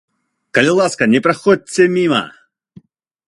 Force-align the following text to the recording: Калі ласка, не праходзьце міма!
Калі 0.57 0.71
ласка, 0.79 1.03
не 1.13 1.19
праходзьце 1.27 1.83
міма! 1.97 2.23